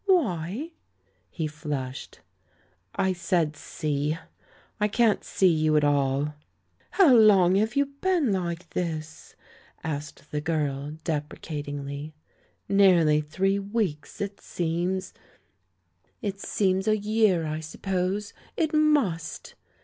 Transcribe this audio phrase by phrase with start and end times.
[0.07, 0.71] "Why?"
[1.29, 2.21] He flushed.
[2.95, 4.17] *'I said 'see'—
[4.79, 6.33] I can't see you at all."
[6.89, 9.35] "How long have you been like this?"
[9.83, 12.15] asked the girl, deprecatingly.
[12.67, 14.19] "Nearly three weeks.
[14.21, 15.13] It seems
[15.65, 15.91] '*
[16.23, 18.33] *'It seems a year, I suppose?
[18.57, 19.53] It must!"